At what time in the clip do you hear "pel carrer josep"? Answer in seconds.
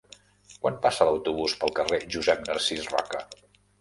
1.65-2.45